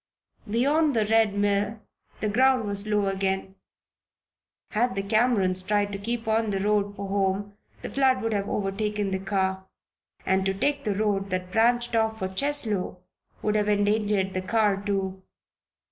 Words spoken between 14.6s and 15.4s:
too.